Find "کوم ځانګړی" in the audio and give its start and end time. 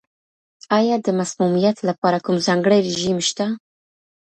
2.25-2.79